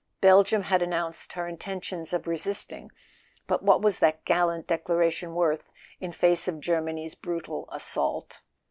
[0.19, 2.89] Belgium had announced her intention of resisting;
[3.45, 8.41] but what was that gallant declaration worth in face of Germany's brutal assault?